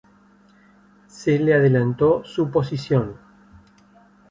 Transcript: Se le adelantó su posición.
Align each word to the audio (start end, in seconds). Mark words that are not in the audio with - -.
Se 1.05 1.37
le 1.37 1.53
adelantó 1.53 2.23
su 2.25 2.49
posición. 2.49 3.17